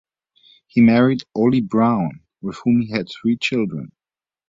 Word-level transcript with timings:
He 0.65 0.81
married 0.81 1.21
Olie 1.35 1.61
Brown 1.61 2.21
with 2.41 2.57
whom 2.63 2.81
he 2.81 2.89
had 2.91 3.07
three 3.07 3.37
children. 3.37 3.91